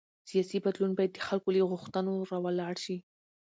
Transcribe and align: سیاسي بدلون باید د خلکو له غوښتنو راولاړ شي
سیاسي 0.29 0.57
بدلون 0.65 0.91
باید 0.97 1.11
د 1.13 1.19
خلکو 1.27 1.49
له 1.55 1.61
غوښتنو 1.71 2.13
راولاړ 2.31 2.75
شي 2.85 2.97